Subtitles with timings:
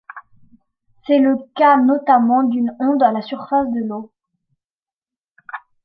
[1.05, 4.11] C'est le cas notamment d'une onde à la surface de l'eau.